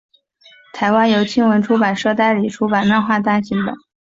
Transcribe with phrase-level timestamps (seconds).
[0.73, 3.75] 台湾由青文出版社代理出版漫画单行本。